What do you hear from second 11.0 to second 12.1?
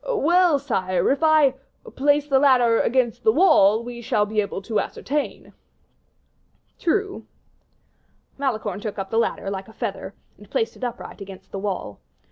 against the wall.